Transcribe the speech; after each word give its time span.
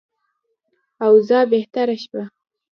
اوضاع 1.07 1.43
بهتره 1.51 1.95
شوه. 2.03 2.23